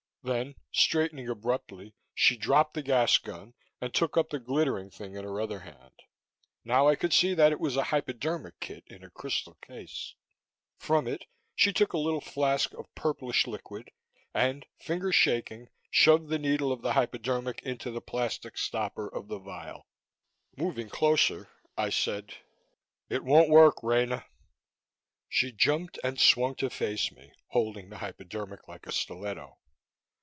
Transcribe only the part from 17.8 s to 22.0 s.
the plastic stopper of the vial. Moving closer, I